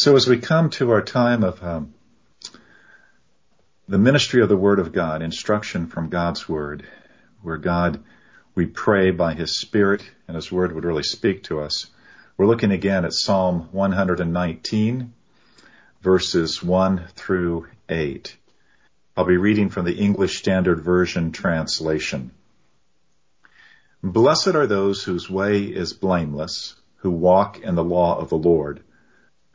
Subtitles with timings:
[0.00, 1.92] So as we come to our time of um,
[3.88, 6.86] the ministry of the Word of God, instruction from God's Word,
[7.42, 8.04] where God,
[8.54, 11.88] we pray by His Spirit and His Word would really speak to us.
[12.36, 15.12] We're looking again at Psalm 119,
[16.00, 18.36] verses 1 through 8.
[19.16, 22.30] I'll be reading from the English Standard Version translation.
[24.04, 28.84] Blessed are those whose way is blameless, who walk in the law of the Lord.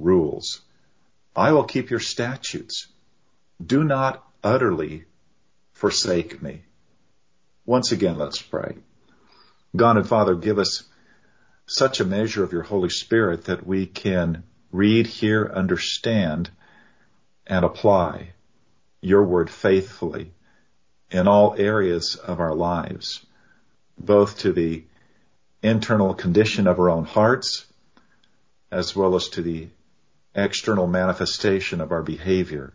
[0.00, 0.60] rules.
[1.36, 2.88] I will keep your statutes.
[3.64, 5.04] Do not utterly
[5.72, 6.62] forsake me.
[7.66, 8.76] Once again, let's pray.
[9.76, 10.84] God and Father, give us
[11.66, 16.50] such a measure of your Holy Spirit that we can read, hear, understand,
[17.46, 18.30] and apply
[19.00, 20.32] your word faithfully
[21.10, 23.24] in all areas of our lives,
[23.98, 24.84] both to the
[25.62, 27.66] internal condition of our own hearts
[28.70, 29.68] as well as to the
[30.34, 32.72] external manifestation of our behavior.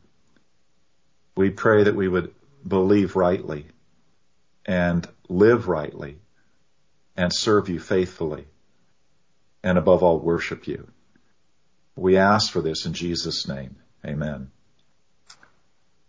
[1.36, 2.34] We pray that we would
[2.68, 3.68] believe rightly
[4.66, 6.18] and live rightly
[7.16, 8.46] and serve you faithfully
[9.64, 10.88] and above all worship you.
[11.96, 13.78] We ask for this in Jesus' name.
[14.06, 14.52] Amen.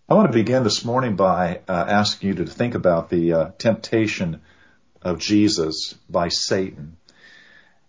[0.08, 3.50] I want to begin this morning by uh, asking you to think about the uh,
[3.58, 4.40] temptation
[5.02, 6.96] of Jesus by Satan.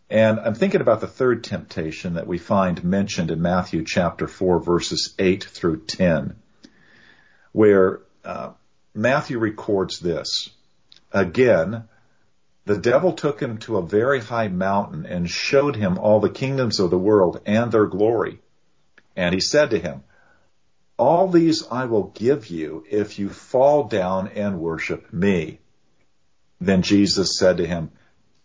[0.10, 4.60] And I'm thinking about the third temptation that we find mentioned in Matthew chapter 4
[4.60, 6.36] verses 8 through 10,
[7.52, 8.52] where uh,
[8.94, 10.50] Matthew records this.
[11.12, 11.84] Again,
[12.66, 16.80] the devil took him to a very high mountain and showed him all the kingdoms
[16.80, 18.40] of the world and their glory.
[19.16, 20.04] And he said to him,
[20.98, 25.60] all these I will give you if you fall down and worship me.
[26.60, 27.92] Then Jesus said to him,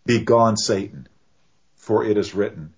[0.05, 1.09] Begone, Satan
[1.83, 2.73] for it is written,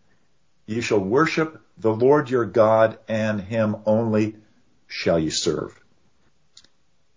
[0.64, 4.36] You shall worship the Lord your God, and him only
[4.86, 5.78] shall you serve.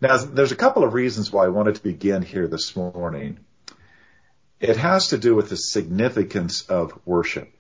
[0.02, 3.40] Now, there's a couple of reasons why I wanted to begin here this morning.
[4.60, 7.54] It has to do with the significance of worship.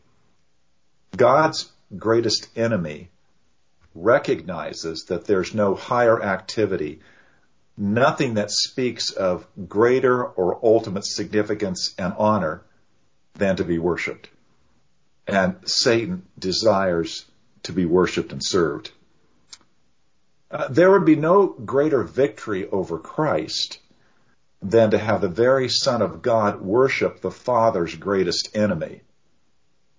[1.16, 3.10] God's greatest enemy
[3.96, 7.00] recognizes that there's no higher activity,
[7.78, 12.66] nothing that speaks of greater or ultimate significance and honor
[13.38, 14.30] than to be worshiped.
[15.28, 17.26] And Satan desires
[17.64, 18.92] to be worshiped and served.
[20.50, 23.80] Uh, there would be no greater victory over Christ
[24.62, 29.02] than to have the very Son of God worship the Father's greatest enemy.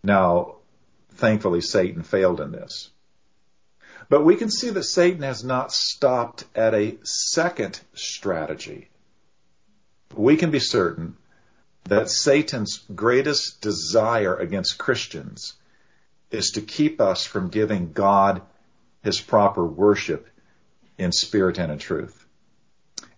[0.03, 0.57] Now,
[1.13, 2.91] thankfully, Satan failed in this.
[4.09, 8.89] But we can see that Satan has not stopped at a second strategy.
[10.15, 11.17] We can be certain
[11.89, 15.55] that Satan's greatest desire against Christians
[16.31, 18.43] is to keep us from giving God
[19.03, 20.29] his proper worship
[20.99, 22.27] in spirit and in truth.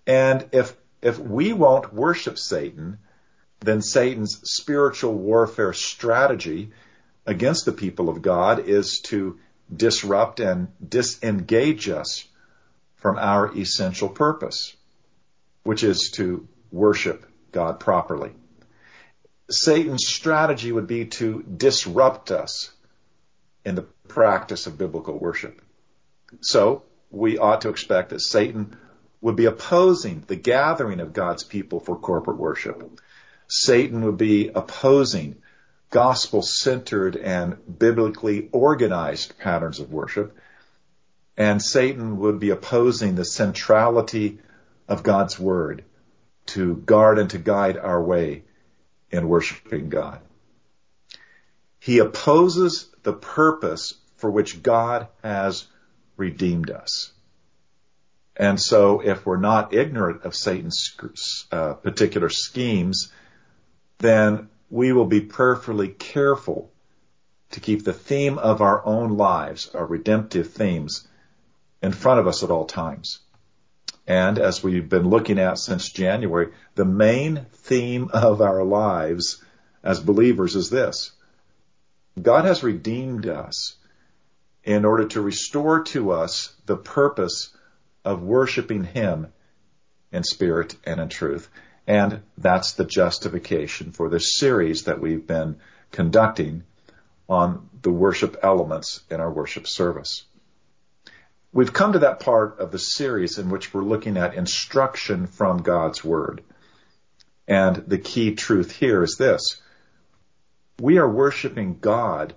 [0.07, 2.99] And if, if we won't worship Satan,
[3.61, 6.71] then Satan's spiritual warfare strategy
[7.27, 9.39] against the people of God is to
[9.75, 12.25] disrupt and disengage us
[12.97, 14.77] from our essential purpose,
[15.65, 18.33] which is to worship God properly.
[19.51, 22.71] Satan's strategy would be to disrupt us
[23.65, 25.61] in the practice of biblical worship.
[26.41, 28.77] So we ought to expect that Satan
[29.21, 33.01] would be opposing the gathering of God's people for corporate worship.
[33.49, 35.37] Satan would be opposing
[35.91, 40.37] gospel centered and biblically organized patterns of worship.
[41.37, 44.39] And Satan would be opposing the centrality
[44.89, 45.85] of God's word
[46.47, 48.45] to guard and to guide our way
[49.11, 50.21] in worshiping God.
[51.79, 55.67] He opposes the purpose for which God has
[56.17, 57.13] redeemed us.
[58.37, 60.97] And so if we're not ignorant of Satan's
[61.51, 63.13] uh, particular schemes,
[63.99, 66.71] then we will be prayerfully careful
[67.51, 71.09] to keep the theme of our own lives, our redemptive themes,
[71.83, 73.21] in front of us at all times.
[74.11, 79.41] And as we've been looking at since January, the main theme of our lives
[79.85, 81.13] as believers is this.
[82.21, 83.77] God has redeemed us
[84.65, 87.57] in order to restore to us the purpose
[88.05, 89.29] of worshiping Him
[90.11, 91.49] in spirit and in truth.
[91.87, 95.61] And that's the justification for this series that we've been
[95.93, 96.65] conducting
[97.29, 100.25] on the worship elements in our worship service.
[101.53, 105.63] We've come to that part of the series in which we're looking at instruction from
[105.63, 106.45] God's Word.
[107.49, 109.61] And the key truth here is this.
[110.81, 112.35] We are worshiping God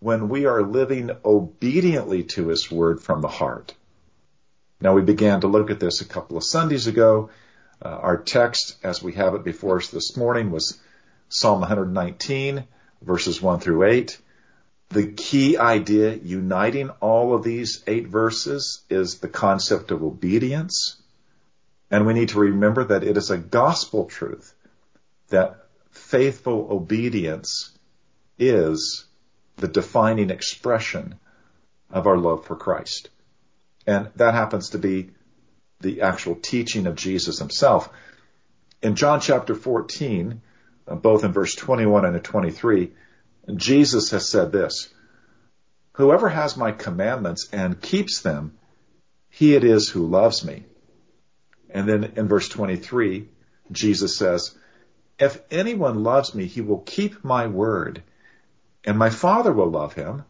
[0.00, 3.74] when we are living obediently to His Word from the heart.
[4.80, 7.30] Now we began to look at this a couple of Sundays ago.
[7.80, 10.80] Uh, our text, as we have it before us this morning, was
[11.28, 12.64] Psalm 119,
[13.02, 14.18] verses 1 through 8.
[14.92, 21.00] The key idea uniting all of these eight verses is the concept of obedience.
[21.90, 24.52] And we need to remember that it is a gospel truth
[25.30, 27.70] that faithful obedience
[28.38, 29.06] is
[29.56, 31.14] the defining expression
[31.90, 33.08] of our love for Christ.
[33.86, 35.12] And that happens to be
[35.80, 37.88] the actual teaching of Jesus himself.
[38.82, 40.42] In John chapter 14,
[40.86, 42.92] uh, both in verse 21 and 23,
[43.54, 44.88] Jesus has said this,
[45.94, 48.56] Whoever has my commandments and keeps them,
[49.28, 50.64] he it is who loves me.
[51.70, 53.28] And then in verse 23,
[53.70, 54.56] Jesus says,
[55.18, 58.02] If anyone loves me, he will keep my word,
[58.84, 60.24] and my Father will love him,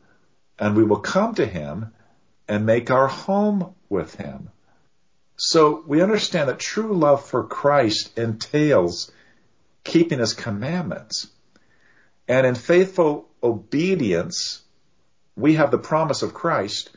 [0.58, 1.92] and we will come to him
[2.48, 4.50] and make our home with him.
[5.36, 9.10] So we understand that true love for Christ entails
[9.84, 11.28] keeping his commandments.
[12.28, 14.62] And in faithful obedience,
[15.36, 16.90] we have the promise of Christ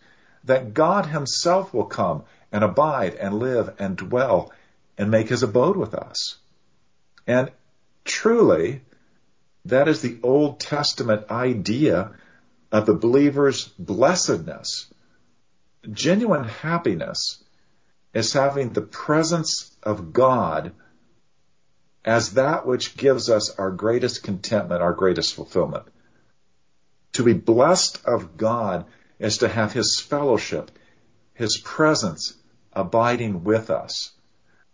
[0.44, 4.51] that God himself will come and abide and live and dwell
[4.98, 6.38] and make his abode with us.
[7.27, 7.51] And
[8.04, 8.81] truly,
[9.66, 12.12] that is the Old Testament idea
[12.72, 14.94] of the believer's blessedness.
[15.92, 17.44] Genuine happiness
[18.13, 20.72] is having the presence of God
[22.06, 25.86] as that which gives us our greatest contentment, our greatest fulfillment.
[27.13, 28.86] To be blessed of God
[29.18, 30.69] is to have His fellowship,
[31.34, 32.36] His presence
[32.74, 34.12] abiding with us.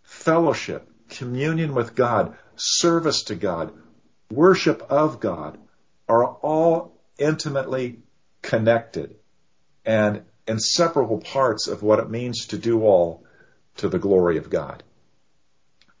[0.02, 3.72] Fellowship, communion with God, service to God,
[4.30, 5.58] worship of God
[6.08, 8.00] are all intimately
[8.42, 9.16] connected
[9.86, 13.24] and inseparable parts of what it means to do all
[13.76, 14.82] to the glory of God.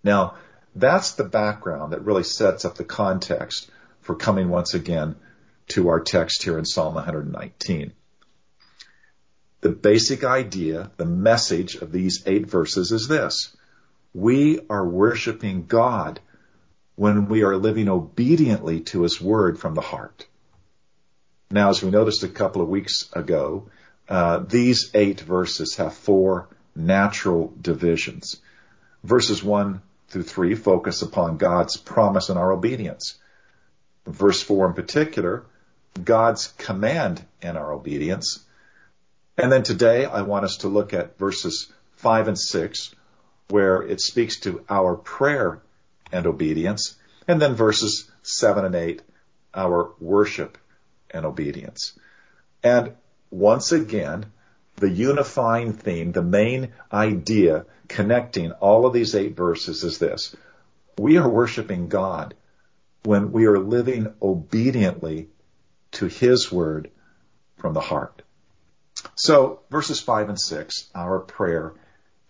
[0.04, 0.34] Now,
[0.74, 3.70] that's the background that really sets up the context
[4.00, 5.16] for coming once again
[5.68, 7.92] to our text here in Psalm 119.
[9.60, 13.54] The basic idea, the message of these eight verses is this.
[14.12, 16.20] We are worshiping God
[16.96, 20.26] when we are living obediently to His Word from the heart.
[21.50, 23.68] Now, as we noticed a couple of weeks ago,
[24.08, 28.40] uh, these eight verses have four natural divisions.
[29.04, 29.80] Verses 1
[30.12, 33.18] through 3 focus upon God's promise and our obedience.
[34.06, 35.44] Verse 4 in particular,
[36.04, 38.44] God's command and our obedience.
[39.38, 42.94] And then today I want us to look at verses 5 and 6,
[43.48, 45.60] where it speaks to our prayer
[46.12, 46.96] and obedience.
[47.26, 49.00] And then verses 7 and 8,
[49.54, 50.58] our worship
[51.10, 51.98] and obedience.
[52.62, 52.92] And
[53.30, 54.26] once again,
[54.76, 60.34] the unifying theme, the main idea connecting all of these eight verses is this.
[60.98, 62.34] We are worshiping God
[63.04, 65.28] when we are living obediently
[65.92, 66.90] to His word
[67.56, 68.22] from the heart.
[69.14, 71.74] So verses five and six, our prayer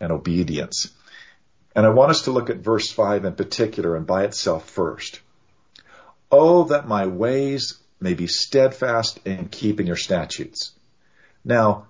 [0.00, 0.90] and obedience.
[1.74, 5.20] And I want us to look at verse five in particular and by itself first.
[6.30, 10.72] Oh, that my ways may be steadfast in keeping your statutes.
[11.44, 11.86] Now,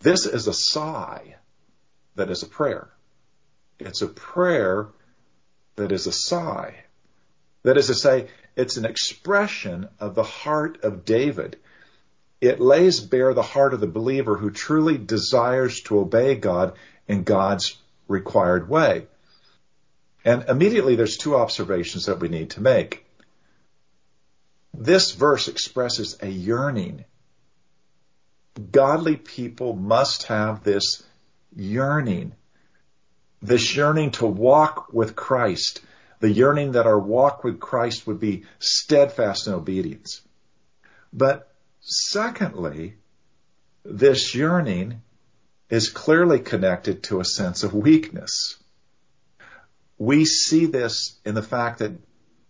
[0.00, 1.36] this is a sigh
[2.16, 2.88] that is a prayer.
[3.78, 4.88] It's a prayer
[5.76, 6.84] that is a sigh.
[7.62, 11.58] That is to say, it's an expression of the heart of David.
[12.40, 16.74] It lays bare the heart of the believer who truly desires to obey God
[17.06, 17.76] in God's
[18.08, 19.06] required way.
[20.24, 23.04] And immediately there's two observations that we need to make.
[24.74, 27.04] This verse expresses a yearning
[28.58, 31.02] godly people must have this
[31.54, 32.32] yearning,
[33.42, 35.80] this yearning to walk with Christ,
[36.20, 40.22] the yearning that our walk with Christ would be steadfast in obedience.
[41.12, 42.96] But secondly,
[43.84, 45.02] this yearning
[45.68, 48.56] is clearly connected to a sense of weakness.
[49.98, 51.92] We see this in the fact that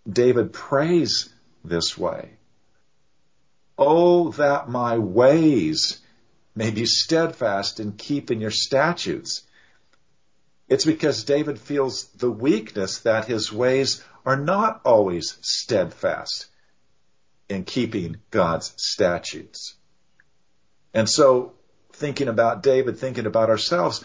[0.08, 1.32] David prays
[1.64, 2.30] this way.
[3.78, 6.00] Oh, that my ways
[6.54, 9.42] may be steadfast in keeping your statutes.
[10.68, 16.46] It's because David feels the weakness that his ways are not always steadfast
[17.48, 19.74] in keeping God's statutes.
[20.92, 21.52] And so,
[21.92, 24.02] thinking about David, thinking about ourselves,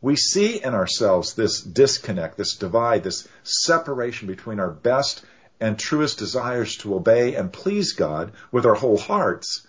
[0.00, 5.24] we see in ourselves this disconnect, this divide, this separation between our best
[5.60, 9.66] and truest desires to obey and please God with our whole hearts,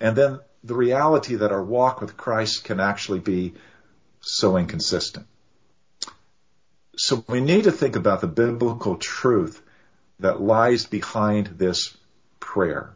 [0.00, 3.54] and then the reality that our walk with Christ can actually be
[4.20, 5.26] so inconsistent.
[6.96, 9.62] So we need to think about the biblical truth
[10.20, 11.96] that lies behind this
[12.40, 12.94] prayer.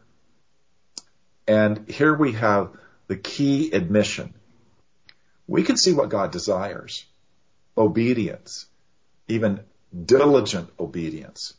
[1.47, 2.71] And here we have
[3.07, 4.33] the key admission.
[5.47, 7.05] We can see what God desires.
[7.77, 8.65] Obedience.
[9.27, 9.61] Even
[10.05, 11.53] diligent obedience.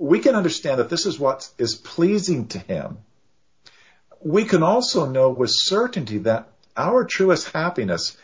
[0.00, 2.96] We can understand that this is what is pleasing to Him.
[4.22, 8.16] We can also know with certainty that our truest happiness,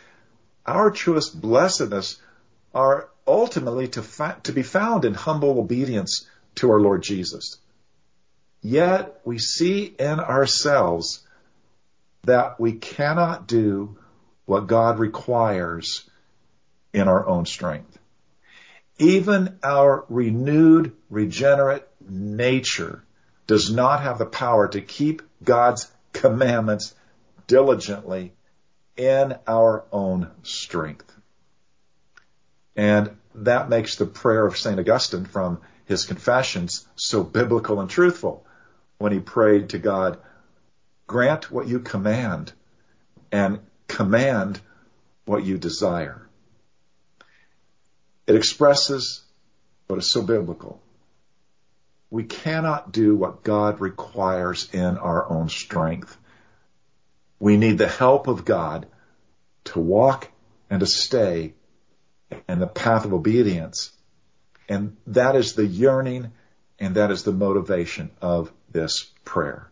[0.64, 2.18] our truest blessedness
[2.74, 7.58] are ultimately to, fa- to be found in humble obedience to our Lord Jesus.
[8.62, 11.26] Yet we see in ourselves
[12.24, 13.98] that we cannot do
[14.46, 16.08] what God requires
[16.94, 17.98] in our own strength.
[18.98, 23.04] Even our renewed, regenerate nature
[23.46, 26.94] does not have the power to keep God's commandments
[27.46, 28.32] diligently
[28.96, 31.12] in our own strength.
[32.74, 34.78] And that makes the prayer of St.
[34.78, 38.44] Augustine from his confessions so biblical and truthful
[38.98, 40.18] when he prayed to God,
[41.06, 42.52] grant what you command
[43.30, 44.60] and command
[45.26, 46.25] what you desire.
[48.26, 49.22] It expresses
[49.86, 50.80] what is so biblical.
[52.10, 56.16] We cannot do what God requires in our own strength.
[57.38, 58.86] We need the help of God
[59.64, 60.30] to walk
[60.70, 61.54] and to stay
[62.48, 63.92] in the path of obedience.
[64.68, 66.32] And that is the yearning
[66.78, 69.70] and that is the motivation of this prayer.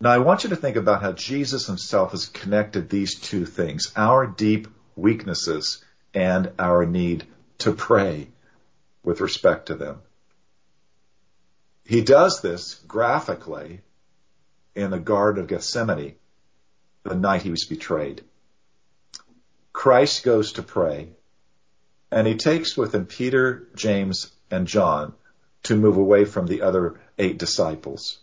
[0.00, 3.92] Now I want you to think about how Jesus himself has connected these two things,
[3.96, 7.24] our deep weaknesses and our need
[7.58, 8.28] to pray
[9.02, 10.00] with respect to them.
[11.84, 13.80] He does this graphically
[14.74, 16.14] in the Garden of Gethsemane
[17.02, 18.22] the night he was betrayed.
[19.72, 21.08] Christ goes to pray
[22.10, 25.14] and he takes with him Peter, James, and John
[25.64, 28.18] to move away from the other eight disciples.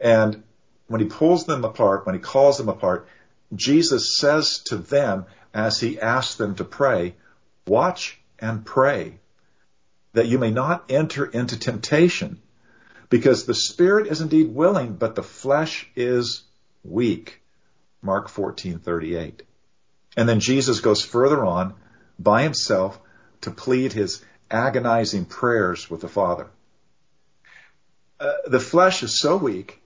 [0.00, 0.42] And
[0.86, 3.06] when he pulls them apart, when he calls them apart,
[3.54, 7.14] Jesus says to them as he asks them to pray,
[7.66, 9.18] watch and pray
[10.12, 12.40] that you may not enter into temptation
[13.08, 16.42] because the spirit is indeed willing, but the flesh is
[16.84, 17.40] weak.
[18.02, 19.42] Mark 14:38.
[20.16, 21.74] And then Jesus goes further on
[22.18, 22.98] by himself
[23.42, 26.48] to plead his agonizing prayers with the Father.
[28.18, 29.79] Uh, the flesh is so weak.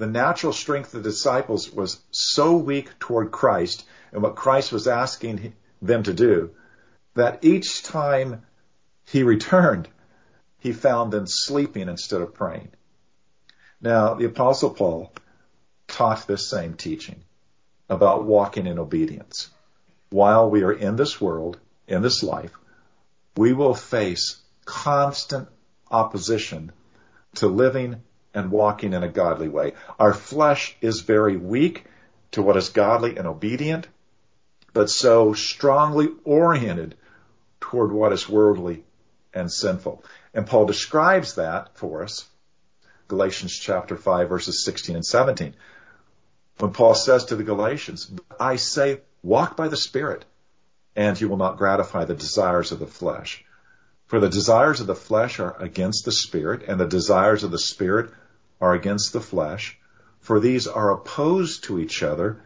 [0.00, 4.88] The natural strength of the disciples was so weak toward Christ and what Christ was
[4.88, 5.52] asking
[5.82, 6.52] them to do
[7.12, 8.46] that each time
[9.04, 9.90] he returned,
[10.58, 12.70] he found them sleeping instead of praying.
[13.82, 15.12] Now, the apostle Paul
[15.86, 17.22] taught this same teaching
[17.90, 19.50] about walking in obedience.
[20.08, 22.56] While we are in this world, in this life,
[23.36, 25.46] we will face constant
[25.90, 26.72] opposition
[27.34, 28.00] to living
[28.34, 29.72] and walking in a godly way.
[29.98, 31.84] Our flesh is very weak
[32.32, 33.88] to what is godly and obedient,
[34.72, 36.96] but so strongly oriented
[37.60, 38.84] toward what is worldly
[39.34, 40.04] and sinful.
[40.32, 42.26] And Paul describes that for us,
[43.08, 45.54] Galatians chapter 5 verses 16 and 17.
[46.58, 50.24] When Paul says to the Galatians, I say, walk by the Spirit,
[50.94, 53.44] and you will not gratify the desires of the flesh.
[54.06, 57.60] For the desires of the flesh are against the spirit, and the desires of the
[57.60, 58.10] spirit
[58.60, 59.78] are against the flesh.
[60.20, 62.42] For these are opposed to each other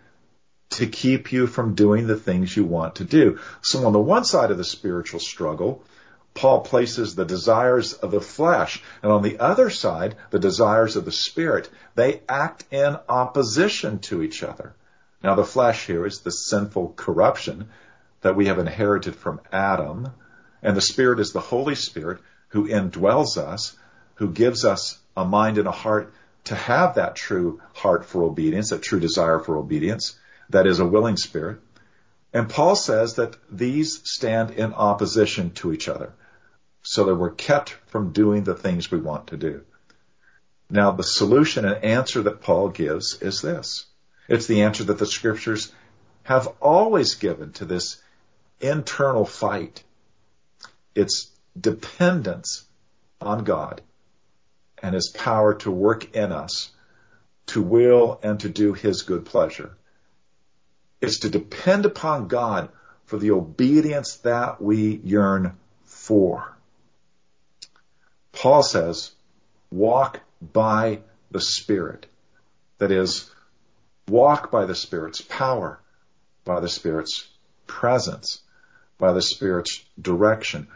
[0.70, 3.38] to keep you from doing the things you want to do.
[3.62, 5.82] So on the one side of the spiritual struggle,
[6.34, 11.04] Paul places the desires of the flesh, and on the other side, the desires of
[11.04, 11.70] the spirit.
[11.94, 14.74] They act in opposition to each other.
[15.22, 17.68] Now the flesh here is the sinful corruption
[18.22, 20.08] that we have inherited from Adam,
[20.62, 23.76] and the Spirit is the Holy Spirit who indwells us,
[24.16, 26.12] who gives us a mind and a heart
[26.44, 30.18] to have that true heart for obedience, that true desire for obedience,
[30.50, 31.58] that is a willing spirit.
[32.32, 36.12] And Paul says that these stand in opposition to each other,
[36.82, 39.62] so that we're kept from doing the things we want to do.
[40.68, 43.86] Now, the solution and answer that Paul gives is this.
[44.28, 45.72] It's the answer that the scriptures
[46.24, 48.02] have always given to this
[48.60, 49.82] internal fight.
[50.94, 52.64] It's dependence
[53.20, 53.80] on God
[54.84, 56.70] and his power to work in us
[57.46, 59.74] to will and to do his good pleasure.
[61.00, 62.68] It's to depend upon God
[63.06, 66.54] for the obedience that we yearn for.
[68.32, 69.12] Paul says,
[69.70, 71.00] walk by
[71.30, 72.04] the Spirit.
[72.76, 73.30] That is,
[74.06, 75.80] walk by the Spirit's power,
[76.44, 77.26] by the Spirit's
[77.66, 78.42] presence,
[78.98, 80.68] by the Spirit's direction.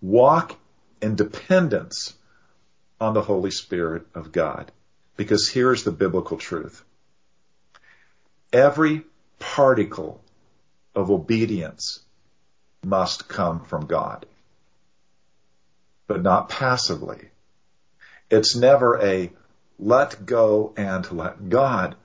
[0.00, 0.56] Walk
[1.02, 2.14] in dependence
[3.00, 4.70] on the Holy Spirit of God.
[5.16, 6.84] Because here's the biblical truth.
[8.52, 9.02] Every
[9.38, 10.20] particle
[10.94, 12.00] of obedience
[12.84, 14.26] must come from God,
[16.06, 17.30] but not passively.
[18.30, 19.30] It's never a
[19.78, 21.96] let go and let God,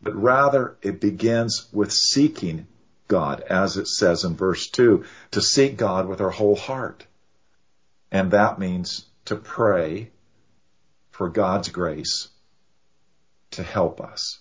[0.00, 2.66] but rather it begins with seeking
[3.08, 7.06] God, as it says in verse 2, to seek God with our whole heart.
[8.10, 10.10] And that means to pray
[11.10, 12.28] for God's grace
[13.50, 14.38] to help us.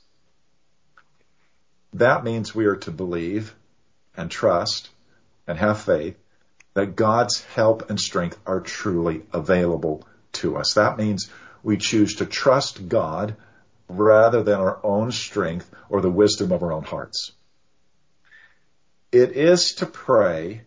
[1.94, 3.54] That means we are to believe
[4.16, 4.90] and trust
[5.46, 6.18] and have faith
[6.74, 10.76] that God's help and strength are truly available to us.
[10.76, 11.30] That means
[11.64, 13.36] we choose to trust God
[13.90, 17.34] rather than our own strength or the wisdom of our own hearts.
[19.12, 20.62] It is to pray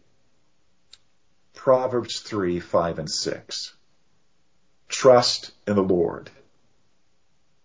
[1.54, 3.74] Proverbs 3, 5, and 6.
[4.90, 6.30] Trust in the Lord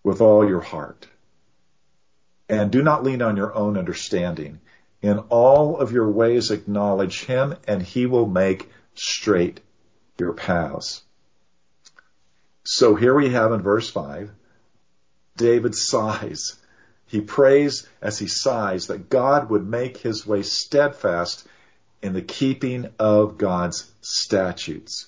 [0.03, 1.07] with all your heart.
[2.47, 4.61] And do not lean on your own understanding.
[5.01, 9.59] In all of your ways acknowledge him and he will make straight
[10.19, 11.01] your paths.
[12.63, 14.31] So here we have in verse 5,
[15.35, 16.55] David sighs.
[17.07, 21.47] He prays as he sighs that God would make his way steadfast
[22.03, 25.07] in the keeping of God's statutes.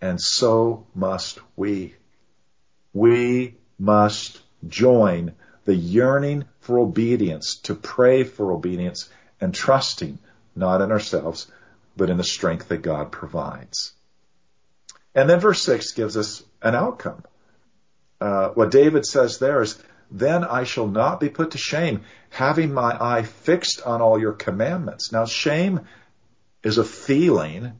[0.00, 1.94] And so must we.
[2.92, 5.34] We must join
[5.64, 9.08] the yearning for obedience, to pray for obedience,
[9.40, 10.18] and trusting
[10.56, 11.46] not in ourselves,
[11.96, 13.92] but in the strength that God provides.
[15.14, 17.24] And then verse 6 gives us an outcome.
[18.20, 19.78] Uh, what David says there is,
[20.10, 24.32] then I shall not be put to shame, having my eye fixed on all your
[24.32, 25.12] commandments.
[25.12, 25.80] Now, shame
[26.62, 27.78] is a feeling,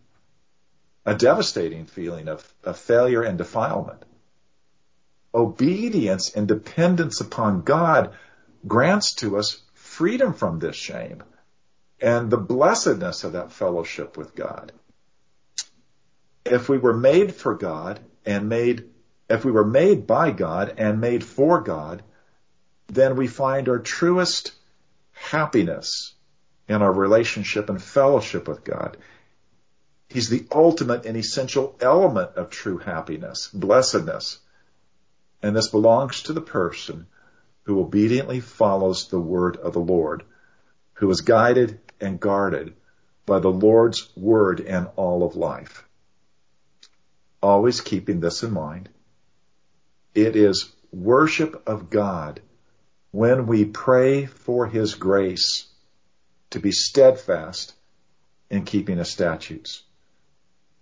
[1.09, 4.05] a devastating feeling of, of failure and defilement.
[5.35, 8.15] Obedience and dependence upon God
[8.67, 11.23] grants to us freedom from this shame
[12.01, 14.73] and the blessedness of that fellowship with God
[16.51, 18.85] if we were made for God and made,
[19.29, 22.03] if we were made by God and made for God,
[22.89, 24.53] then we find our truest
[25.13, 26.15] happiness
[26.69, 28.97] in our relationship and fellowship with God.
[30.11, 34.39] He's the ultimate and essential element of true happiness, blessedness.
[35.43, 37.07] And this belongs to the person
[37.65, 40.25] who obediently follows the word of the Lord,
[40.95, 42.75] who is guided and guarded
[43.27, 45.85] by the Lord's word and all of life
[47.43, 48.89] always keeping this in mind.
[50.15, 52.41] It is worship of God
[53.11, 55.67] when we pray for His grace
[56.51, 57.75] to be steadfast
[58.51, 59.83] in keeping His statutes.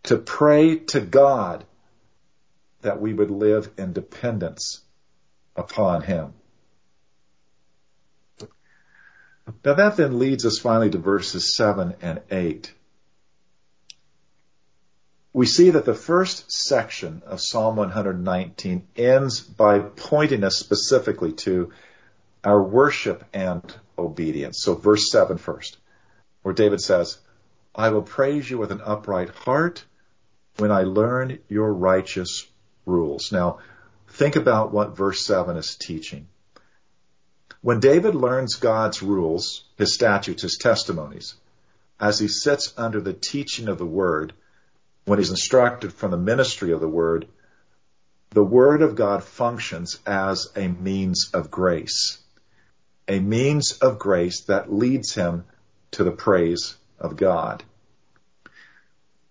[0.07, 1.65] To pray to God
[2.83, 4.81] that we would live in dependence
[5.55, 6.35] upon Him.
[9.65, 12.73] Now that then leads us finally to verses 7 and 8
[15.37, 21.75] we see that the first section of Psalm 119 ends by pointing us specifically to
[22.43, 23.63] our worship and
[23.99, 24.63] obedience.
[24.63, 25.77] So verse 7 first,
[26.41, 27.19] where David says,
[27.75, 29.85] I will praise you with an upright heart
[30.59, 32.47] when I learn your righteous
[32.85, 33.33] rules.
[33.33, 33.59] Now,
[34.09, 36.29] think about what verse 7 is teaching.
[37.61, 41.35] When David learns God's rules, his statutes, his testimonies,
[41.99, 44.33] as he sits under the teaching of the word,
[45.05, 47.27] when he's instructed from the ministry of the word,
[48.31, 52.19] the word of God functions as a means of grace,
[53.09, 55.45] a means of grace that leads him
[55.93, 57.65] to the praise of God.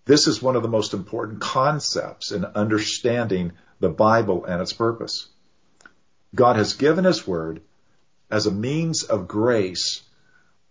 [0.05, 5.27] This is one of the most important concepts in understanding the Bible and its purpose.
[6.33, 7.61] God has given his word
[8.29, 10.03] as a means of grace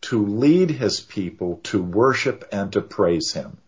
[0.02, 3.58] to lead his people to worship and to praise him.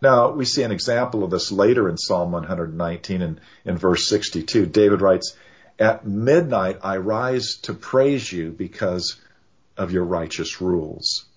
[0.00, 4.66] Now, we see an example of this later in Psalm 119 and in verse 62.
[4.66, 5.36] David writes,
[5.78, 9.16] At midnight I rise to praise you because
[9.76, 11.27] of your righteous rules.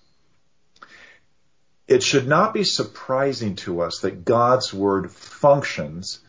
[1.92, 6.20] It should not be surprising to us that God's word functions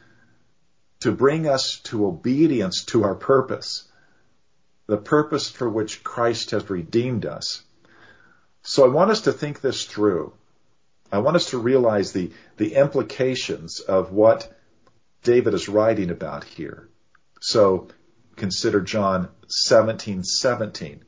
[0.99, 3.87] to bring us to obedience to our purpose,
[4.87, 7.63] the purpose for which Christ has redeemed us.
[8.63, 10.33] So I want us to think this through.
[11.13, 14.53] I want us to realize the, the implications of what
[15.23, 16.89] David is writing about here.
[17.39, 17.87] So
[18.35, 21.05] consider John 17, 17.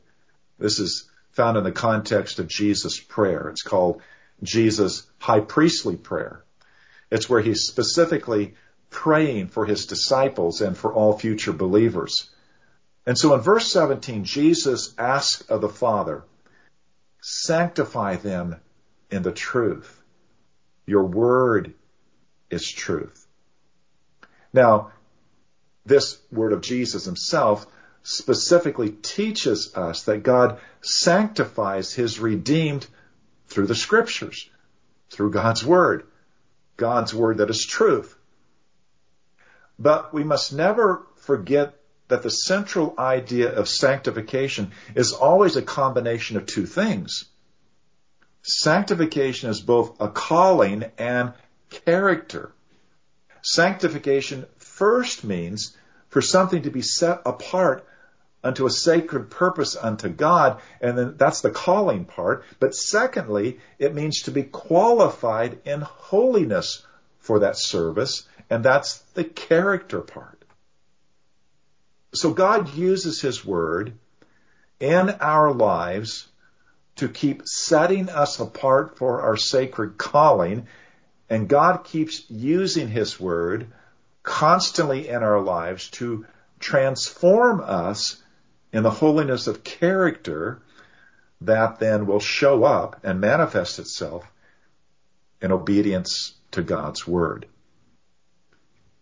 [0.57, 3.49] This is found in the context of Jesus' prayer.
[3.49, 4.01] It's called
[4.43, 6.43] Jesus' high priestly prayer.
[7.11, 8.55] It's where he's specifically
[8.89, 12.29] praying for his disciples and for all future believers.
[13.05, 16.23] And so in verse 17, Jesus asks of the Father,
[17.21, 18.55] sanctify them
[19.11, 20.01] in the truth.
[20.85, 21.73] Your word
[22.49, 23.27] is truth.
[24.53, 24.91] Now,
[25.85, 27.67] this word of Jesus himself
[28.03, 32.87] specifically teaches us that God sanctifies his redeemed
[33.47, 34.49] through the scriptures,
[35.09, 36.05] through God's word,
[36.77, 38.15] God's word that is truth.
[39.77, 41.75] But we must never forget
[42.07, 47.25] that the central idea of sanctification is always a combination of two things.
[48.43, 51.33] Sanctification is both a calling and
[51.69, 52.51] character.
[53.41, 55.75] Sanctification first means
[56.09, 57.87] for something to be set apart
[58.45, 62.45] unto a sacred purpose unto God, and then that's the calling part.
[62.59, 66.85] But secondly, it means to be qualified in holiness
[67.17, 70.45] for that service, and that's the character part.
[72.13, 73.93] So God uses His Word
[74.79, 76.27] in our lives
[76.97, 80.67] to keep setting us apart for our sacred calling.
[81.31, 83.73] And God keeps using His Word
[84.21, 86.27] constantly in our lives to
[86.59, 88.21] transform us
[88.75, 90.61] in the holiness of character
[91.39, 94.29] that then will show up and manifest itself
[95.41, 97.45] in obedience to God's Word.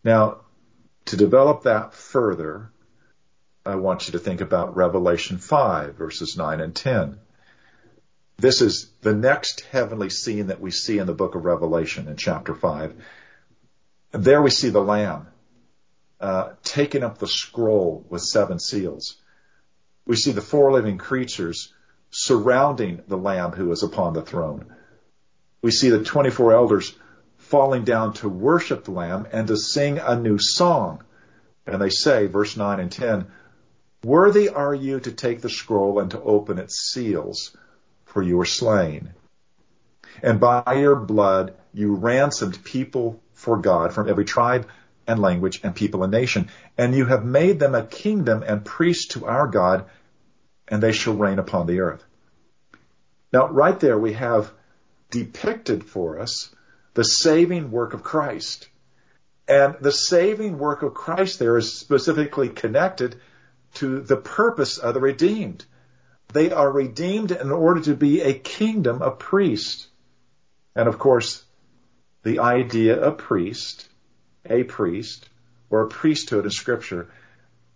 [0.04, 0.42] Now,
[1.06, 2.70] to develop that further,
[3.66, 7.18] I want you to think about Revelation 5 verses 9 and 10.
[8.38, 12.16] This is the next heavenly scene that we see in the book of Revelation in
[12.16, 12.94] chapter 5.
[14.12, 15.30] There we see the Lamb
[16.22, 19.18] uh, taking up the scroll with seven seals.
[20.06, 21.74] We see the four living creatures
[22.12, 24.66] surrounding the Lamb who is upon the throne.
[25.62, 26.96] We see the 24 elders
[27.38, 31.04] falling down to worship the Lamb and to sing a new song.
[31.66, 33.28] And they say, verse 9 and 10,
[34.04, 37.56] Worthy are you to take the scroll and to open its seals
[38.06, 39.12] for you were slain.
[40.22, 44.68] And by your blood you ransomed people for God from every tribe
[45.08, 46.50] and language and people and nation.
[46.78, 49.86] And you have made them a kingdom and priests to our God,
[50.68, 52.04] and they shall reign upon the earth.
[53.32, 54.52] Now, right there we have
[55.10, 56.54] depicted for us
[56.94, 58.70] the saving work of Christ.
[59.48, 63.20] And the saving work of Christ there is specifically connected
[63.76, 65.66] to the purpose of the redeemed.
[66.32, 69.88] They are redeemed in order to be a kingdom of priests.
[70.76, 71.44] And of course,
[72.24, 73.88] the idea of priest,
[74.50, 75.30] a priest,
[75.70, 77.10] or a priesthood in scripture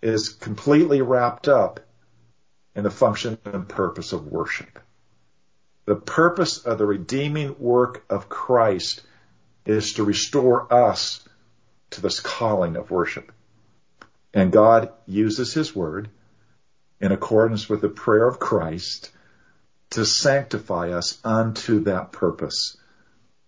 [0.01, 1.79] is completely wrapped up
[2.75, 4.79] in the function and purpose of worship.
[5.85, 9.01] The purpose of the redeeming work of Christ
[9.65, 11.27] is to restore us
[11.91, 13.31] to this calling of worship.
[14.33, 16.09] And God uses His Word
[16.99, 19.11] in accordance with the prayer of Christ
[19.91, 22.77] to sanctify us unto that purpose,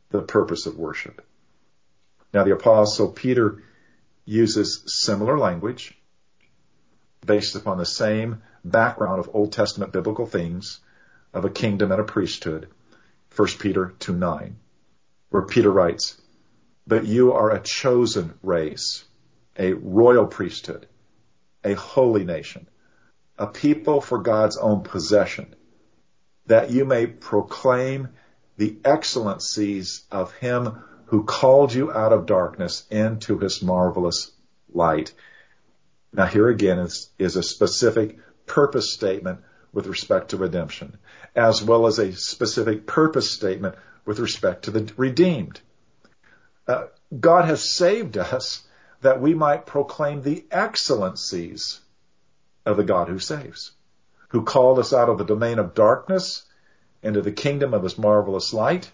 [0.09, 1.25] the purpose of worship.
[2.33, 3.63] Now the apostle Peter
[4.25, 5.97] uses similar language
[7.25, 10.79] based upon the same background of Old Testament biblical things
[11.33, 12.69] of a kingdom and a priesthood.
[13.35, 14.57] 1 Peter 2 9,
[15.29, 16.19] where Peter writes,
[16.87, 19.05] But you are a chosen race,
[19.57, 20.87] a royal priesthood,
[21.63, 22.67] a holy nation,
[23.37, 25.55] a people for God's own possession,
[26.47, 28.09] that you may proclaim
[28.57, 34.31] the excellencies of him who called you out of darkness into his marvelous
[34.71, 35.13] light.
[36.13, 39.39] Now here again is, is a specific purpose statement
[39.73, 40.97] with respect to redemption,
[41.35, 45.59] as well as a specific purpose statement with respect to the redeemed.
[46.67, 46.85] Uh,
[47.19, 48.63] God has saved us
[49.01, 51.79] that we might proclaim the excellencies
[52.65, 53.71] of the God who saves,
[54.29, 56.43] who called us out of the domain of darkness
[57.01, 58.91] into the kingdom of his marvelous light.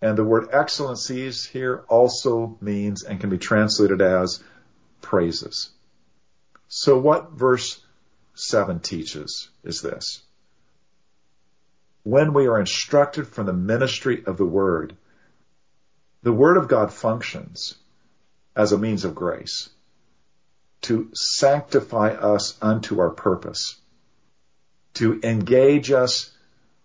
[0.00, 4.42] And the word excellencies here also means and can be translated as
[5.00, 5.70] praises.
[6.68, 7.80] So what verse
[8.34, 10.22] 7 teaches is this.
[12.04, 14.96] When we are instructed from the ministry of the word,
[16.22, 17.74] the word of God functions
[18.54, 19.68] as a means of grace
[20.82, 23.76] to sanctify us unto our purpose,
[24.94, 26.30] to engage us,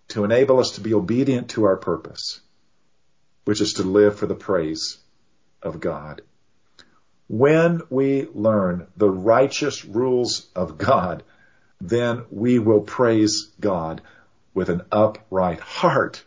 [0.09, 2.41] to enable us to be obedient to our purpose,
[3.45, 4.97] which is to live for the praise
[5.61, 6.21] of God.
[7.27, 11.23] When we learn the righteous rules of God,
[11.81, 14.01] then we will praise God
[14.53, 16.23] with an upright heart.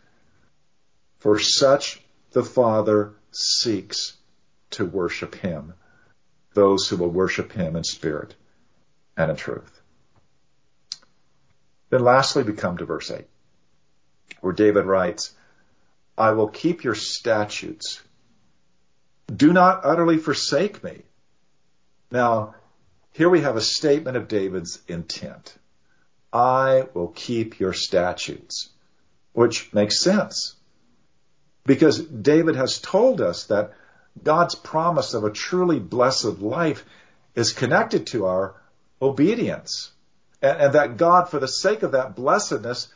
[1.19, 2.01] For such
[2.31, 4.13] the Father seeks
[4.71, 5.73] to worship Him,
[6.53, 8.35] those who will worship Him in spirit
[9.15, 9.81] and in truth.
[11.89, 13.25] Then lastly, we come to verse 8,
[14.41, 15.33] where David writes,
[16.17, 18.01] I will keep your statutes.
[19.33, 21.03] Do not utterly forsake me.
[22.11, 22.55] Now,
[23.11, 25.55] here we have a statement of David's intent.
[26.31, 28.69] I will keep your statutes,
[29.33, 30.55] which makes sense.
[31.65, 33.73] Because David has told us that
[34.23, 36.85] God's promise of a truly blessed life
[37.35, 38.55] is connected to our
[39.01, 39.91] obedience.
[40.41, 42.87] And, and, that God, for the sake of that blessedness,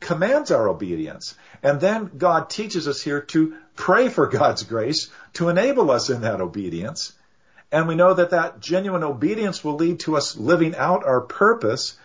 [0.00, 1.34] commands our obedience.
[1.62, 6.22] And then God teaches us here to pray for God's grace to enable us in
[6.22, 7.12] that obedience.
[7.72, 11.96] And we know that that genuine obedience will lead to us living out our purpose,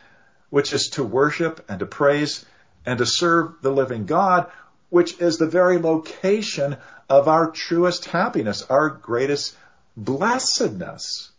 [0.49, 2.45] which is to worship and to praise
[2.85, 4.49] and to serve the living God,
[4.89, 6.77] which is the very location
[7.09, 9.55] of our truest happiness, our greatest
[9.97, 11.31] blessedness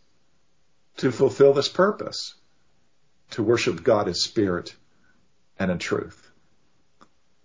[0.97, 2.35] to fulfill this purpose,
[3.31, 4.75] to worship God in spirit
[5.57, 6.20] and in truth.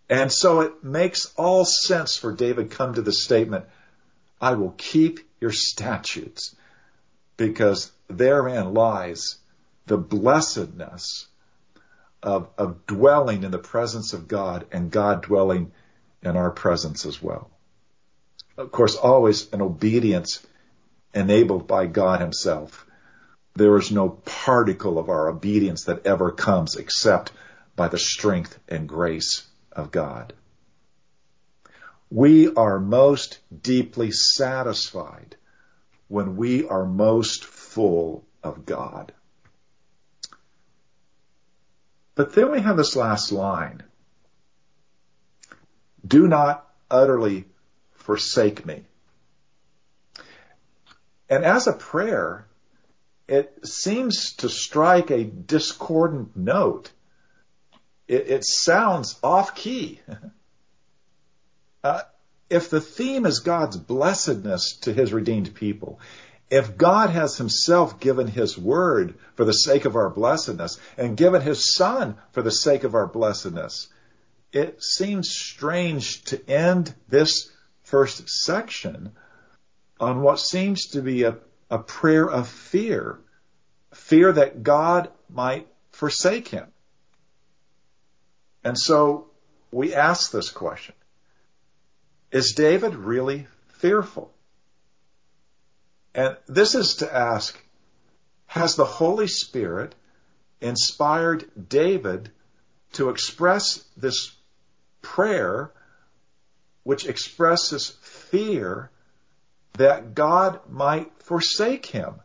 [0.08, 3.64] And so it makes all sense for David come to the statement,
[4.40, 6.54] I will keep your statutes
[7.36, 9.36] because therein lies
[9.86, 11.26] the blessedness
[12.22, 15.72] of, of dwelling in the presence of God and God dwelling
[16.22, 17.50] in our presence as well.
[18.56, 20.44] Of course, always an obedience
[21.14, 22.86] enabled by God himself.
[23.54, 27.32] There is no particle of our obedience that ever comes except
[27.74, 30.32] by the strength and grace of God.
[32.10, 35.36] We are most deeply satisfied
[36.08, 39.12] when we are most full of God.
[42.14, 43.82] But then we have this last line.
[46.06, 47.44] Do not utterly
[47.94, 48.84] forsake me.
[51.28, 52.46] And as a prayer,
[53.28, 56.92] it seems to strike a discordant note
[58.08, 60.00] it, it sounds off key.
[61.84, 62.02] uh,
[62.48, 65.98] if the theme is God's blessedness to his redeemed people,
[66.48, 71.42] if God has himself given his word for the sake of our blessedness and given
[71.42, 73.88] his son for the sake of our blessedness,
[74.52, 77.50] it seems strange to end this
[77.82, 79.12] first section
[79.98, 81.36] on what seems to be a,
[81.68, 83.18] a prayer of fear,
[83.92, 86.66] fear that God might forsake him.
[88.66, 89.28] And so
[89.70, 90.96] we ask this question.
[92.32, 94.34] Is David really fearful?
[96.12, 97.56] And this is to ask,
[98.46, 99.94] has the Holy Spirit
[100.60, 102.32] inspired David
[102.94, 104.34] to express this
[105.00, 105.70] prayer,
[106.82, 108.90] which expresses fear
[109.74, 112.16] that God might forsake him?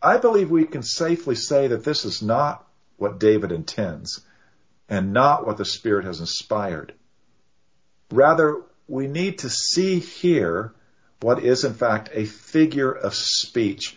[0.00, 2.63] I believe we can safely say that this is not
[2.96, 4.20] what David intends
[4.88, 6.92] and not what the Spirit has inspired.
[8.10, 10.74] Rather, we need to see here
[11.20, 13.96] what is in fact a figure of speech.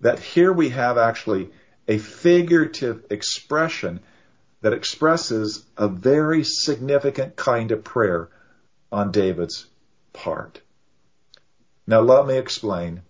[0.00, 1.50] That here we have actually
[1.88, 4.00] a figurative expression
[4.60, 8.28] that expresses a very significant kind of prayer
[8.92, 9.66] on David's
[10.12, 10.60] part.
[11.86, 13.02] Now let me explain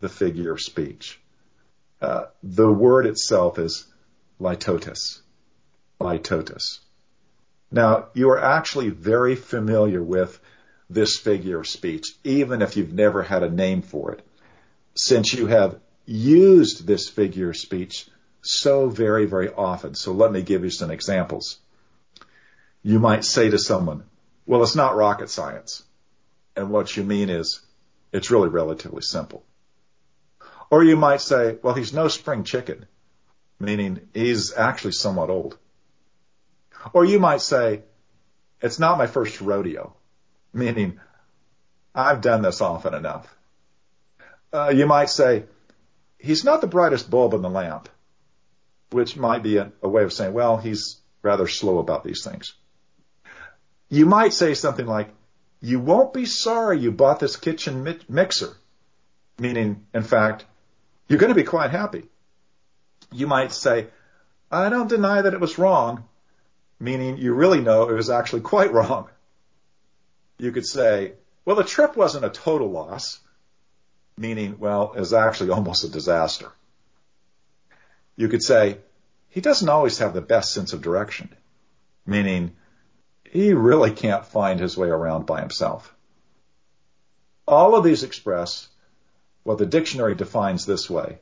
[0.00, 1.20] the figure of speech.
[2.00, 3.86] Uh, the word itself is
[4.42, 5.20] litotes.
[6.00, 6.80] Litotes.
[7.70, 10.38] Now, you are actually very familiar with
[10.90, 14.26] this figure of speech, even if you've never had a name for it,
[14.94, 18.08] since you have used this figure of speech
[18.42, 19.94] so very, very often.
[19.94, 21.58] So let me give you some examples.
[22.82, 24.02] You might say to someone,
[24.44, 25.84] well, it's not rocket science.
[26.56, 27.62] And what you mean is,
[28.12, 29.44] it's really relatively simple.
[30.68, 32.86] Or you might say, well, he's no spring chicken
[33.62, 35.56] meaning he's actually somewhat old.
[36.92, 37.82] Or you might say,
[38.60, 39.94] it's not my first rodeo,
[40.52, 40.98] meaning
[41.94, 43.32] I've done this often enough.
[44.52, 45.44] Uh, you might say,
[46.18, 47.88] he's not the brightest bulb in the lamp,
[48.90, 52.54] which might be a, a way of saying, well, he's rather slow about these things.
[53.88, 55.10] You might say something like,
[55.60, 58.56] you won't be sorry you bought this kitchen mi- mixer,
[59.38, 60.46] meaning, in fact,
[61.06, 62.08] you're going to be quite happy.
[63.12, 63.88] You might say,
[64.50, 66.04] I don't deny that it was wrong,
[66.78, 69.08] meaning you really know it was actually quite wrong.
[70.38, 71.12] You could say,
[71.44, 73.20] well, the trip wasn't a total loss,
[74.16, 76.50] meaning, well, it was actually almost a disaster.
[78.16, 78.78] You could say,
[79.28, 81.34] he doesn't always have the best sense of direction,
[82.04, 82.52] meaning
[83.24, 85.94] he really can't find his way around by himself.
[87.48, 88.68] All of these express
[89.42, 91.18] what the dictionary defines this way.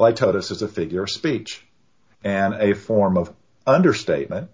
[0.00, 1.62] Litotes is a figure of speech
[2.24, 3.32] and a form of
[3.66, 4.50] understatement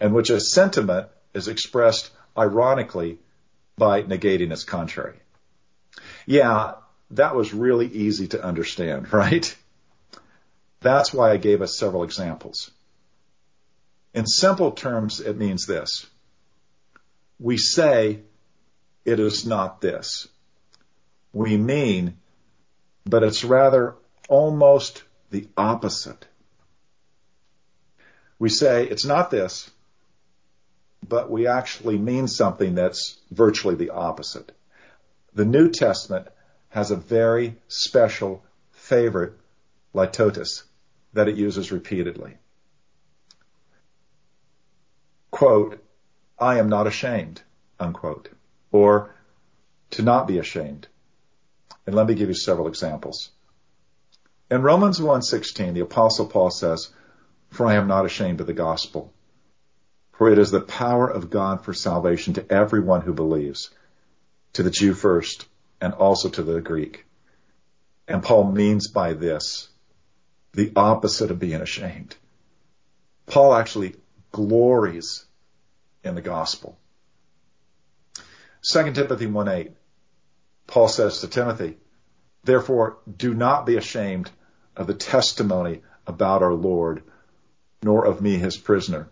[0.00, 3.18] in which a sentiment is expressed ironically
[3.78, 5.20] by negating its contrary.
[6.26, 6.72] Yeah,
[7.12, 9.56] that was really easy to understand, right?
[10.80, 12.70] That's why I gave us several examples.
[14.14, 16.06] In simple terms, it means this.
[17.38, 18.22] We say
[19.04, 20.26] it is not this.
[21.32, 22.16] We mean,
[23.04, 23.94] but it's rather
[24.28, 26.26] almost the opposite.
[28.38, 29.70] We say it's not this,
[31.08, 34.52] but we actually mean something that's virtually the opposite.
[35.34, 36.28] The New Testament
[36.70, 39.34] has a very special favorite
[39.94, 40.62] litotes
[41.12, 42.36] that it uses repeatedly.
[45.30, 45.82] Quote,
[46.38, 47.42] I am not ashamed,
[47.80, 48.28] unquote,
[48.72, 49.14] or
[49.90, 50.88] to not be ashamed.
[51.86, 53.30] And let me give you several examples.
[54.48, 56.90] In Romans 1:16, the apostle Paul says,
[57.50, 59.12] "For I am not ashamed of the gospel,
[60.12, 63.70] for it is the power of God for salvation to everyone who believes,
[64.52, 65.46] to the Jew first,
[65.80, 67.06] and also to the Greek."
[68.06, 69.68] And Paul means by this
[70.52, 72.14] the opposite of being ashamed.
[73.26, 73.96] Paul actually
[74.30, 75.24] glories
[76.04, 76.78] in the gospel.
[78.62, 79.74] 2 Timothy 1:8
[80.68, 81.78] Paul says to Timothy,
[82.46, 84.30] Therefore, do not be ashamed
[84.76, 87.02] of the testimony about our Lord,
[87.82, 89.08] nor of me, his prisoner,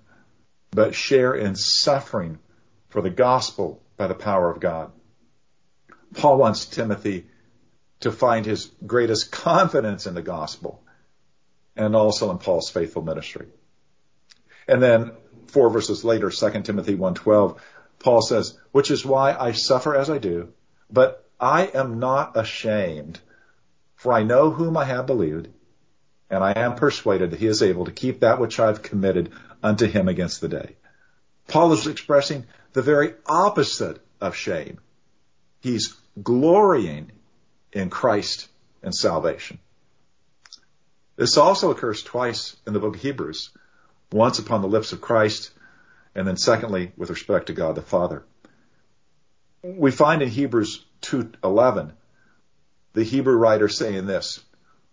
[0.71, 2.39] but share in suffering
[2.91, 4.93] for the gospel by the power of God.
[6.15, 7.27] Paul wants Timothy
[8.01, 10.81] to find his greatest confidence in the gospel
[11.75, 13.49] and also in Paul's faithful ministry.
[14.69, 15.11] And then
[15.49, 17.59] four verses later, 2 Timothy 1.12,
[17.99, 20.53] Paul says, which is why I suffer as I do,
[20.89, 23.21] but I am not ashamed,
[23.97, 25.49] for I know whom I have believed,
[26.31, 29.33] and I am persuaded that he is able to keep that which I have committed
[29.63, 30.77] unto him against the day.
[31.49, 34.79] Paul is expressing the very opposite of shame.
[35.61, 37.11] He's glorying
[37.73, 38.49] in Christ
[38.83, 39.59] and salvation.
[41.17, 43.51] This also occurs twice in the book of Hebrews.
[44.13, 45.51] Once upon the lips of Christ,
[46.15, 48.25] and then secondly with respect to God the Father.
[49.63, 51.93] We find in Hebrews 2:11
[52.95, 54.41] the Hebrew writer saying this,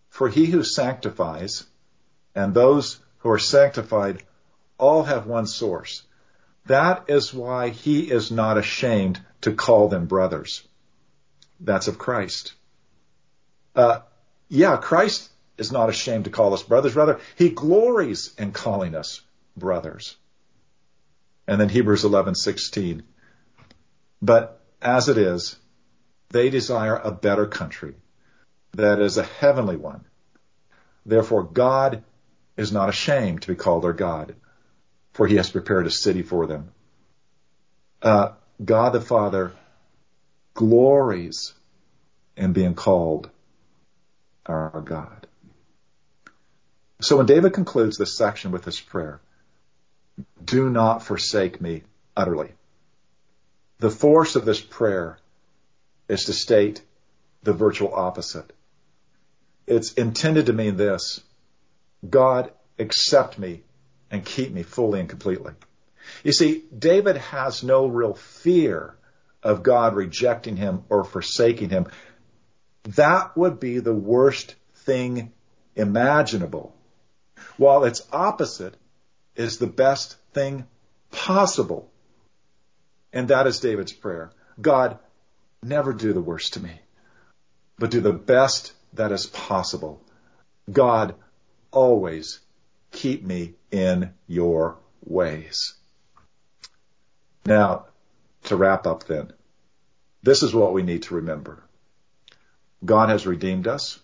[0.10, 1.66] "For he who sanctifies
[2.36, 4.24] and those who are sanctified
[4.78, 6.04] all have one source.
[6.66, 10.68] That is why he is not ashamed to call them brothers."
[11.60, 12.54] That's of Christ.
[13.76, 14.00] Uh,
[14.50, 16.96] yeah, Christ is not ashamed to call us brothers.
[16.96, 19.22] Rather, he glories in calling us
[19.56, 20.18] brothers.
[21.48, 23.04] And then Hebrews 11:16.
[24.22, 25.58] But as it is,
[26.32, 27.96] they desire a better country,
[28.74, 30.06] that is a heavenly one.
[31.06, 32.04] Therefore, God
[32.58, 34.36] is not ashamed to be called their God,
[35.14, 36.72] for he has prepared a city for them.
[38.02, 39.52] Uh, God the Father
[40.54, 41.54] glories
[42.38, 43.30] in being called
[44.46, 45.28] our God.
[47.02, 49.22] So when David concludes this section with this prayer,
[50.44, 51.84] do not forsake me
[52.16, 52.52] utterly.
[53.80, 55.18] The force of this prayer
[56.12, 56.82] is to state
[57.42, 58.52] the virtual opposite.
[59.66, 61.22] It's intended to mean this.
[62.08, 63.62] God, accept me
[64.10, 65.54] and keep me fully and completely.
[66.24, 68.96] You see, David has no real fear
[69.42, 71.88] of God rejecting him or forsaking him.
[72.84, 75.32] That would be the worst thing
[75.78, 76.76] imaginable
[77.56, 78.76] while its opposite
[79.38, 80.68] is the best thing
[81.10, 81.90] possible.
[83.14, 84.32] And that is David's prayer.
[84.60, 85.00] God,
[85.64, 86.82] never do the worst to me,
[87.78, 90.02] but do the best that is possible.
[90.72, 91.16] God,
[91.72, 92.40] always
[92.92, 95.76] keep me in your ways.
[97.46, 97.86] Now,
[98.44, 99.34] to wrap up then,
[100.24, 101.64] this is what we need to remember.
[102.84, 104.00] God has redeemed us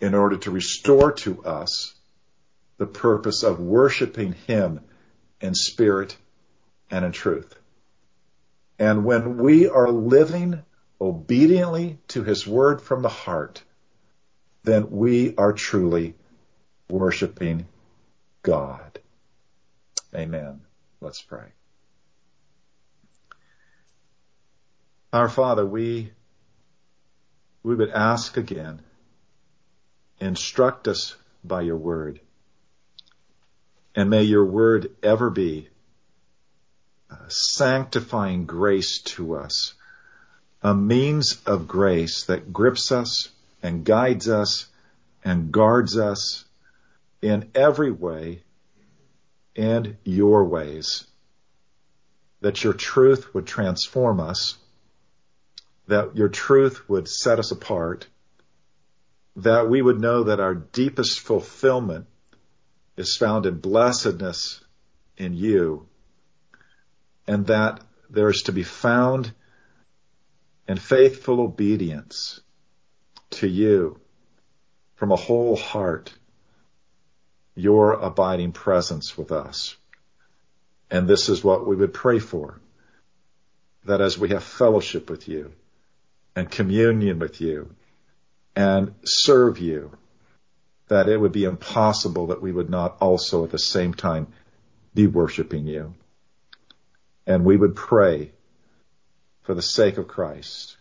[0.00, 1.94] in order to restore to us
[2.78, 4.80] the purpose of worshiping Him
[5.40, 6.16] in spirit
[6.90, 7.54] and in truth.
[8.80, 10.62] And when we are living
[10.98, 13.62] obediently to His word from the heart,
[14.62, 16.14] then we are truly
[16.88, 17.68] worshiping
[18.42, 18.98] God.
[20.14, 20.62] Amen.
[21.02, 21.52] Let's pray.
[25.12, 26.12] Our Father, we,
[27.62, 28.80] we would ask again,
[30.20, 32.20] instruct us by your word.
[33.94, 35.68] And may your word ever be
[37.10, 39.74] Uh, sanctifying grace to us,
[40.62, 43.30] a means of grace that grips us
[43.64, 44.66] and guides us
[45.24, 46.44] and guards us
[47.20, 48.42] in every way
[49.56, 51.06] and your ways.
[52.42, 54.56] That your truth would transform us,
[55.88, 58.06] that your truth would set us apart,
[59.34, 62.06] that we would know that our deepest fulfillment
[62.96, 64.62] is found in blessedness
[65.16, 65.88] in you,
[67.30, 69.32] and that there is to be found
[70.66, 72.40] in faithful obedience
[73.30, 74.00] to you
[74.96, 76.12] from a whole heart
[77.54, 79.76] your abiding presence with us.
[80.90, 82.60] And this is what we would pray for.
[83.84, 85.52] That as we have fellowship with you
[86.34, 87.70] and communion with you
[88.56, 89.96] and serve you,
[90.88, 94.26] that it would be impossible that we would not also at the same time
[94.96, 95.94] be worshiping you.
[97.26, 98.32] And we would pray
[99.42, 100.76] for the sake of Christ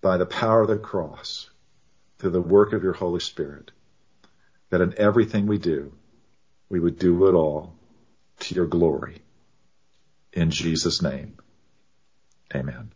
[0.00, 1.50] by the power of the cross
[2.18, 3.70] through the work of your Holy Spirit
[4.70, 5.92] that in everything we do,
[6.68, 7.74] we would do it all
[8.40, 9.22] to your glory.
[10.32, 11.36] In Jesus' name,
[12.54, 12.93] amen.